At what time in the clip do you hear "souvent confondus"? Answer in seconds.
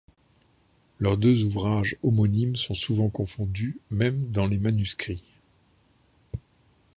2.73-3.77